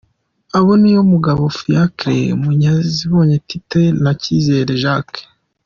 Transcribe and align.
Abo 0.57 0.71
ni 0.75 0.81
Niyomugabo 0.89 1.41
Fiacre, 1.57 2.19
Munyaziboneye 2.41 3.41
Tite 3.49 3.81
na 4.03 4.11
Cyizere 4.21 4.73
Jacques. 4.83 5.21